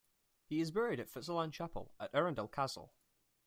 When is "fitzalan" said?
1.05-1.51